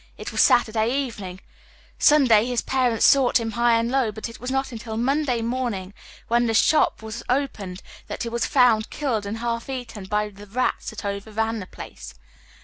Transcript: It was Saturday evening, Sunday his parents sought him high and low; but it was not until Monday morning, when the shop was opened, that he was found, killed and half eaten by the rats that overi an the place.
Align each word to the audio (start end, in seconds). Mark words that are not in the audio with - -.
It 0.17 0.31
was 0.31 0.41
Saturday 0.41 0.89
evening, 0.97 1.41
Sunday 1.99 2.47
his 2.47 2.63
parents 2.63 3.05
sought 3.05 3.39
him 3.39 3.51
high 3.51 3.77
and 3.77 3.91
low; 3.91 4.11
but 4.11 4.27
it 4.27 4.39
was 4.39 4.49
not 4.49 4.71
until 4.71 4.97
Monday 4.97 5.43
morning, 5.43 5.93
when 6.27 6.47
the 6.47 6.55
shop 6.55 7.03
was 7.03 7.21
opened, 7.29 7.83
that 8.07 8.23
he 8.23 8.29
was 8.29 8.47
found, 8.47 8.89
killed 8.89 9.27
and 9.27 9.37
half 9.37 9.69
eaten 9.69 10.05
by 10.05 10.29
the 10.29 10.47
rats 10.47 10.89
that 10.89 11.03
overi 11.03 11.37
an 11.47 11.59
the 11.59 11.67
place. 11.67 12.15